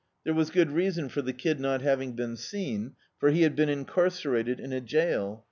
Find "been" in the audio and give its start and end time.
2.13-2.35, 3.55-3.69